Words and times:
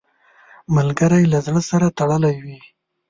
ملګری 0.75 1.23
له 1.33 1.39
زړه 1.45 1.61
سره 1.69 1.87
تړلی 1.97 2.35
وي 2.43 2.57